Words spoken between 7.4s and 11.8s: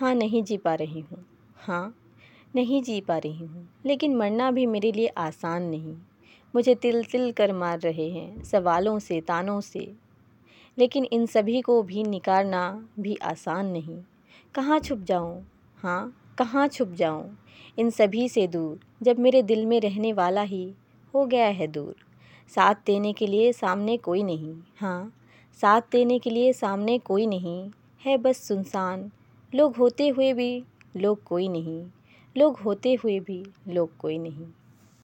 मार रहे हैं, सवालों से, तानों से। लेकिन इन सभी